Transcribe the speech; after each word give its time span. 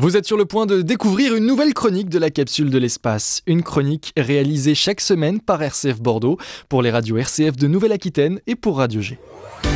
Vous 0.00 0.16
êtes 0.16 0.26
sur 0.26 0.36
le 0.36 0.44
point 0.44 0.64
de 0.64 0.80
découvrir 0.80 1.34
une 1.34 1.44
nouvelle 1.44 1.74
chronique 1.74 2.08
de 2.08 2.20
la 2.20 2.30
capsule 2.30 2.70
de 2.70 2.78
l'espace. 2.78 3.42
Une 3.48 3.64
chronique 3.64 4.12
réalisée 4.16 4.76
chaque 4.76 5.00
semaine 5.00 5.40
par 5.40 5.60
RCF 5.60 6.00
Bordeaux 6.00 6.38
pour 6.68 6.82
les 6.82 6.92
radios 6.92 7.16
RCF 7.16 7.56
de 7.56 7.66
Nouvelle-Aquitaine 7.66 8.38
et 8.46 8.54
pour 8.54 8.76
Radio 8.76 9.00
G. 9.00 9.18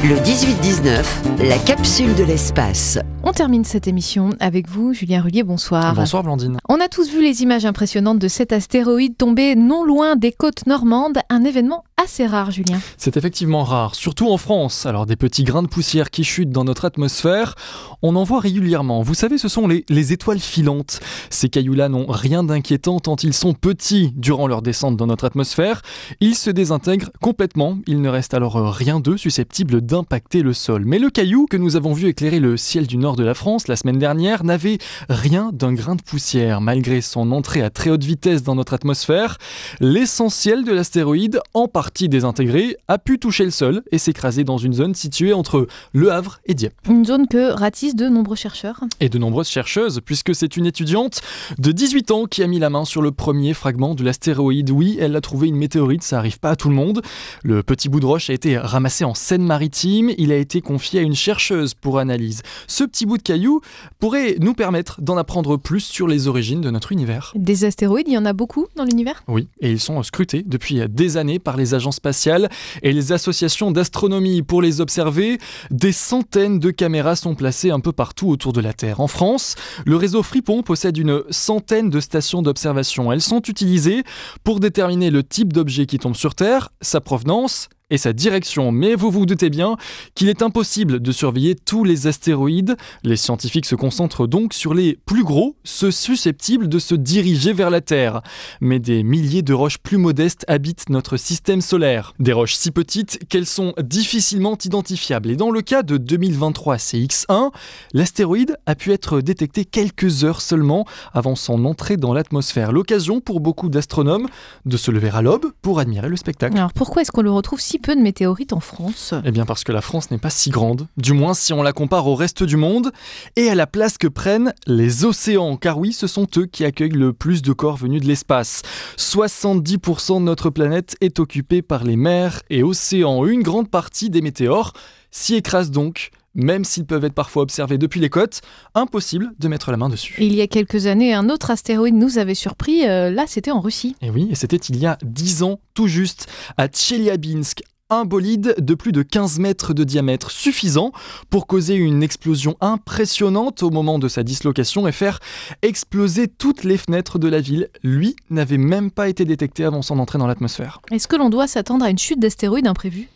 Le 0.04 0.16
18-19, 0.16 1.46
la 1.48 1.58
capsule 1.58 2.12
de 2.16 2.24
l'espace. 2.24 2.98
On 3.22 3.30
termine 3.30 3.62
cette 3.62 3.86
émission 3.86 4.30
avec 4.40 4.68
vous, 4.68 4.92
Julien 4.92 5.22
Rullier, 5.22 5.44
bonsoir. 5.44 5.94
Bonsoir 5.94 6.24
Blandine. 6.24 6.58
On 6.68 6.80
a 6.80 6.88
tous 6.88 7.08
vu 7.08 7.22
les 7.22 7.42
images 7.42 7.64
impressionnantes 7.64 8.18
de 8.18 8.26
cet 8.26 8.52
astéroïde 8.52 9.16
tombé 9.16 9.54
non 9.54 9.84
loin 9.84 10.16
des 10.16 10.32
côtes 10.32 10.66
normandes, 10.66 11.18
un 11.30 11.44
événement 11.44 11.84
assez 12.02 12.26
rare, 12.26 12.50
Julien. 12.50 12.80
C'est 12.96 13.16
effectivement 13.16 13.62
rare, 13.62 13.94
surtout 13.94 14.28
en 14.28 14.38
France. 14.38 14.86
Alors 14.86 15.06
des 15.06 15.14
petits 15.14 15.44
grains 15.44 15.62
de 15.62 15.68
poussière 15.68 16.10
qui 16.10 16.24
chutent 16.24 16.50
dans 16.50 16.64
notre 16.64 16.84
atmosphère, 16.84 17.54
on 18.02 18.16
en 18.16 18.24
voit 18.24 18.40
régulièrement. 18.40 19.02
Vous 19.02 19.14
savez, 19.14 19.38
ce 19.38 19.46
sont 19.46 19.68
les, 19.68 19.84
les 19.88 20.12
étoiles 20.12 20.40
filantes. 20.40 20.98
Ces 21.30 21.48
cailloux-là 21.48 21.88
n'ont 21.88 22.06
rien 22.08 22.42
d'inquiétant 22.42 22.98
tant 22.98 23.14
ils 23.14 23.34
sont 23.34 23.54
petits 23.54 24.12
durant 24.16 24.48
leur 24.48 24.62
descente 24.62 24.96
dans 24.96 25.06
notre 25.06 25.26
atmosphère. 25.26 25.82
Ils 26.20 26.34
se 26.34 26.50
désintègrent 26.50 27.10
complètement. 27.20 27.78
Il 27.86 28.02
ne 28.02 28.08
reste 28.08 28.34
alors 28.34 28.56
rien 28.74 28.98
d'eux 28.98 29.16
susceptible 29.16 29.80
d'impacter 29.92 30.40
le 30.40 30.54
sol. 30.54 30.86
Mais 30.86 30.98
le 30.98 31.10
caillou 31.10 31.44
que 31.44 31.58
nous 31.58 31.76
avons 31.76 31.92
vu 31.92 32.08
éclairer 32.08 32.40
le 32.40 32.56
ciel 32.56 32.86
du 32.86 32.96
nord 32.96 33.14
de 33.14 33.24
la 33.24 33.34
France 33.34 33.68
la 33.68 33.76
semaine 33.76 33.98
dernière 33.98 34.42
n'avait 34.42 34.78
rien 35.10 35.50
d'un 35.52 35.74
grain 35.74 35.96
de 35.96 36.02
poussière. 36.02 36.62
Malgré 36.62 37.02
son 37.02 37.30
entrée 37.30 37.60
à 37.60 37.68
très 37.68 37.90
haute 37.90 38.02
vitesse 38.02 38.42
dans 38.42 38.54
notre 38.54 38.72
atmosphère, 38.72 39.36
l'essentiel 39.80 40.64
de 40.64 40.72
l'astéroïde, 40.72 41.40
en 41.52 41.68
partie 41.68 42.08
désintégré, 42.08 42.78
a 42.88 42.96
pu 42.96 43.18
toucher 43.18 43.44
le 43.44 43.50
sol 43.50 43.82
et 43.92 43.98
s'écraser 43.98 44.44
dans 44.44 44.56
une 44.56 44.72
zone 44.72 44.94
située 44.94 45.34
entre 45.34 45.66
Le 45.92 46.10
Havre 46.10 46.40
et 46.46 46.54
Dieppe. 46.54 46.72
Une 46.88 47.04
zone 47.04 47.28
que 47.28 47.52
ratissent 47.52 47.94
de 47.94 48.08
nombreux 48.08 48.36
chercheurs. 48.36 48.80
Et 49.00 49.10
de 49.10 49.18
nombreuses 49.18 49.50
chercheuses, 49.50 50.00
puisque 50.02 50.34
c'est 50.34 50.56
une 50.56 50.64
étudiante 50.64 51.20
de 51.58 51.70
18 51.70 52.12
ans 52.12 52.24
qui 52.24 52.42
a 52.42 52.46
mis 52.46 52.58
la 52.58 52.70
main 52.70 52.86
sur 52.86 53.02
le 53.02 53.12
premier 53.12 53.52
fragment 53.52 53.94
de 53.94 54.04
l'astéroïde. 54.04 54.70
Oui, 54.70 54.96
elle 54.98 55.14
a 55.16 55.20
trouvé 55.20 55.48
une 55.48 55.56
météorite, 55.56 56.02
ça 56.02 56.16
arrive 56.16 56.38
pas 56.38 56.52
à 56.52 56.56
tout 56.56 56.70
le 56.70 56.76
monde. 56.76 57.02
Le 57.42 57.62
petit 57.62 57.90
bout 57.90 58.00
de 58.00 58.06
roche 58.06 58.30
a 58.30 58.32
été 58.32 58.56
ramassé 58.56 59.04
en 59.04 59.12
Seine-Maritime, 59.12 59.81
il 59.84 60.32
a 60.32 60.36
été 60.36 60.60
confié 60.60 61.00
à 61.00 61.02
une 61.02 61.14
chercheuse 61.14 61.74
pour 61.74 61.98
analyse. 61.98 62.42
Ce 62.66 62.84
petit 62.84 63.06
bout 63.06 63.16
de 63.16 63.22
caillou 63.22 63.60
pourrait 63.98 64.36
nous 64.40 64.54
permettre 64.54 65.00
d'en 65.00 65.16
apprendre 65.16 65.56
plus 65.56 65.80
sur 65.80 66.06
les 66.06 66.28
origines 66.28 66.60
de 66.60 66.70
notre 66.70 66.92
univers. 66.92 67.32
Des 67.34 67.64
astéroïdes, 67.64 68.08
il 68.08 68.14
y 68.14 68.18
en 68.18 68.24
a 68.24 68.32
beaucoup 68.32 68.66
dans 68.76 68.84
l'univers? 68.84 69.22
Oui, 69.28 69.48
et 69.60 69.70
ils 69.70 69.80
sont 69.80 70.02
scrutés 70.02 70.42
depuis 70.46 70.80
des 70.88 71.16
années 71.16 71.38
par 71.38 71.56
les 71.56 71.74
agences 71.74 71.96
spatiales 71.96 72.48
et 72.82 72.92
les 72.92 73.12
associations 73.12 73.70
d'astronomie. 73.70 74.42
Pour 74.42 74.62
les 74.62 74.80
observer, 74.80 75.38
des 75.70 75.92
centaines 75.92 76.58
de 76.58 76.70
caméras 76.70 77.16
sont 77.16 77.34
placées 77.34 77.70
un 77.70 77.80
peu 77.80 77.92
partout 77.92 78.28
autour 78.28 78.52
de 78.52 78.60
la 78.60 78.72
Terre. 78.72 79.00
En 79.00 79.08
France, 79.08 79.54
le 79.84 79.96
réseau 79.96 80.22
Fripon 80.22 80.62
possède 80.62 80.96
une 80.96 81.22
centaine 81.30 81.90
de 81.90 82.00
stations 82.00 82.42
d'observation. 82.42 83.12
Elles 83.12 83.22
sont 83.22 83.42
utilisées 83.42 84.02
pour 84.44 84.60
déterminer 84.60 85.10
le 85.10 85.22
type 85.22 85.52
d'objet 85.52 85.86
qui 85.86 85.98
tombe 85.98 86.16
sur 86.16 86.34
Terre, 86.34 86.70
sa 86.80 87.00
provenance 87.00 87.68
et 87.92 87.98
sa 87.98 88.12
direction. 88.12 88.72
Mais 88.72 88.96
vous 88.96 89.10
vous 89.10 89.26
doutez 89.26 89.50
bien 89.50 89.76
qu'il 90.14 90.28
est 90.28 90.42
impossible 90.42 91.00
de 91.00 91.12
surveiller 91.12 91.54
tous 91.54 91.84
les 91.84 92.06
astéroïdes. 92.06 92.76
Les 93.04 93.16
scientifiques 93.16 93.66
se 93.66 93.74
concentrent 93.74 94.26
donc 94.26 94.54
sur 94.54 94.74
les 94.74 94.98
plus 95.04 95.22
gros, 95.22 95.56
ceux 95.62 95.90
susceptibles 95.90 96.68
de 96.68 96.78
se 96.78 96.94
diriger 96.94 97.52
vers 97.52 97.70
la 97.70 97.82
Terre. 97.82 98.22
Mais 98.60 98.78
des 98.78 99.02
milliers 99.02 99.42
de 99.42 99.52
roches 99.52 99.78
plus 99.78 99.98
modestes 99.98 100.44
habitent 100.48 100.88
notre 100.88 101.18
système 101.18 101.60
solaire. 101.60 102.14
Des 102.18 102.32
roches 102.32 102.54
si 102.54 102.70
petites 102.70 103.28
qu'elles 103.28 103.46
sont 103.46 103.74
difficilement 103.82 104.56
identifiables. 104.64 105.30
Et 105.30 105.36
dans 105.36 105.50
le 105.50 105.60
cas 105.60 105.82
de 105.82 105.98
2023 105.98 106.76
CX1, 106.76 107.50
l'astéroïde 107.92 108.56
a 108.64 108.74
pu 108.74 108.92
être 108.92 109.20
détecté 109.20 109.66
quelques 109.66 110.24
heures 110.24 110.40
seulement 110.40 110.86
avant 111.12 111.36
son 111.36 111.66
entrée 111.66 111.98
dans 111.98 112.14
l'atmosphère. 112.14 112.72
L'occasion 112.72 113.20
pour 113.20 113.40
beaucoup 113.40 113.68
d'astronomes 113.68 114.28
de 114.64 114.76
se 114.78 114.90
lever 114.90 115.10
à 115.12 115.20
l'aube 115.20 115.52
pour 115.60 115.78
admirer 115.78 116.08
le 116.08 116.16
spectacle. 116.16 116.56
Alors 116.56 116.72
pourquoi 116.72 117.02
est-ce 117.02 117.12
qu'on 117.12 117.22
le 117.22 117.30
retrouve 117.30 117.60
si 117.60 117.78
peu 117.82 117.94
de 117.94 118.00
météorites 118.00 118.54
en 118.54 118.60
France 118.60 119.12
Eh 119.26 119.30
bien 119.30 119.44
parce 119.44 119.64
que 119.64 119.72
la 119.72 119.82
France 119.82 120.10
n'est 120.10 120.18
pas 120.18 120.30
si 120.30 120.48
grande, 120.48 120.88
du 120.96 121.12
moins 121.12 121.34
si 121.34 121.52
on 121.52 121.62
la 121.62 121.74
compare 121.74 122.06
au 122.06 122.14
reste 122.14 122.42
du 122.42 122.56
monde, 122.56 122.92
et 123.36 123.50
à 123.50 123.54
la 123.54 123.66
place 123.66 123.98
que 123.98 124.08
prennent 124.08 124.54
les 124.66 125.04
océans, 125.04 125.56
car 125.58 125.78
oui, 125.78 125.92
ce 125.92 126.06
sont 126.06 126.26
eux 126.38 126.46
qui 126.46 126.64
accueillent 126.64 126.90
le 126.90 127.12
plus 127.12 127.42
de 127.42 127.52
corps 127.52 127.76
venus 127.76 128.00
de 128.00 128.06
l'espace. 128.06 128.62
70% 128.96 130.20
de 130.20 130.24
notre 130.24 130.48
planète 130.48 130.96
est 131.02 131.18
occupée 131.18 131.60
par 131.60 131.84
les 131.84 131.96
mers 131.96 132.40
et 132.48 132.62
océans. 132.62 133.26
Une 133.26 133.42
grande 133.42 133.68
partie 133.68 134.08
des 134.08 134.22
météores 134.22 134.72
s'y 135.10 135.34
écrasent 135.34 135.70
donc 135.70 136.10
même 136.34 136.64
s'ils 136.64 136.86
peuvent 136.86 137.04
être 137.04 137.14
parfois 137.14 137.42
observés 137.42 137.78
depuis 137.78 138.00
les 138.00 138.08
côtes, 138.08 138.40
impossible 138.74 139.32
de 139.38 139.48
mettre 139.48 139.70
la 139.70 139.76
main 139.76 139.88
dessus. 139.88 140.16
Il 140.18 140.34
y 140.34 140.40
a 140.40 140.46
quelques 140.46 140.86
années, 140.86 141.12
un 141.14 141.28
autre 141.28 141.50
astéroïde 141.50 141.94
nous 141.94 142.18
avait 142.18 142.34
surpris, 142.34 142.86
euh, 142.86 143.10
là 143.10 143.24
c'était 143.26 143.50
en 143.50 143.60
Russie. 143.60 143.96
Et 144.00 144.10
oui, 144.10 144.28
et 144.30 144.34
c'était 144.34 144.56
il 144.56 144.76
y 144.76 144.86
a 144.86 144.98
10 145.04 145.42
ans 145.42 145.60
tout 145.74 145.88
juste, 145.88 146.26
à 146.56 146.68
Tcheliabinsk, 146.68 147.62
un 147.92 148.06
bolide 148.06 148.54
de 148.58 148.74
plus 148.74 148.92
de 148.92 149.02
15 149.02 149.38
mètres 149.38 149.74
de 149.74 149.84
diamètre, 149.84 150.30
suffisant 150.30 150.92
pour 151.28 151.46
causer 151.46 151.74
une 151.74 152.02
explosion 152.02 152.56
impressionnante 152.60 153.62
au 153.62 153.70
moment 153.70 153.98
de 153.98 154.08
sa 154.08 154.22
dislocation 154.22 154.88
et 154.88 154.92
faire 154.92 155.20
exploser 155.60 156.26
toutes 156.26 156.64
les 156.64 156.78
fenêtres 156.78 157.18
de 157.18 157.28
la 157.28 157.40
ville. 157.40 157.68
Lui 157.82 158.16
n'avait 158.30 158.58
même 158.58 158.90
pas 158.90 159.08
été 159.08 159.24
détecté 159.26 159.64
avant 159.64 159.82
son 159.82 159.98
entrée 159.98 160.18
dans 160.18 160.26
l'atmosphère. 160.26 160.80
Est-ce 160.90 161.06
que 161.06 161.16
l'on 161.16 161.28
doit 161.28 161.46
s'attendre 161.46 161.84
à 161.84 161.90
une 161.90 161.98
chute 161.98 162.18
d'astéroïdes 162.18 162.66
imprévue? 162.66 163.08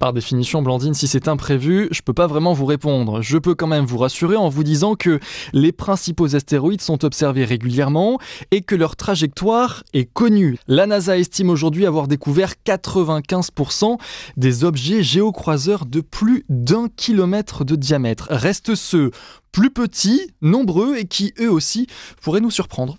Par 0.00 0.12
définition, 0.12 0.62
Blandine, 0.62 0.94
si 0.94 1.06
c'est 1.06 1.28
imprévu, 1.28 1.88
je 1.90 2.02
peux 2.02 2.12
pas 2.12 2.26
vraiment 2.26 2.52
vous 2.52 2.66
répondre. 2.66 3.22
Je 3.22 3.38
peux 3.38 3.54
quand 3.54 3.66
même 3.66 3.84
vous 3.84 3.98
rassurer 3.98 4.36
en 4.36 4.48
vous 4.48 4.64
disant 4.64 4.94
que 4.94 5.20
les 5.52 5.72
principaux 5.72 6.34
astéroïdes 6.34 6.80
sont 6.80 7.04
observés 7.04 7.44
régulièrement 7.44 8.18
et 8.50 8.62
que 8.62 8.74
leur 8.74 8.96
trajectoire 8.96 9.84
est 9.92 10.04
connue. 10.12 10.58
La 10.66 10.86
NASA 10.86 11.18
estime 11.18 11.50
aujourd'hui 11.50 11.86
avoir 11.86 12.08
découvert 12.08 12.54
95% 12.66 13.98
des 14.36 14.64
objets 14.64 15.02
géocroiseurs 15.02 15.86
de 15.86 16.00
plus 16.00 16.44
d'un 16.48 16.88
kilomètre 16.88 17.64
de 17.64 17.76
diamètre. 17.76 18.28
Restent 18.30 18.74
ceux 18.74 19.10
plus 19.52 19.70
petits, 19.70 20.20
nombreux 20.42 20.96
et 20.96 21.06
qui 21.06 21.32
eux 21.40 21.50
aussi 21.50 21.86
pourraient 22.20 22.40
nous 22.40 22.50
surprendre. 22.50 22.98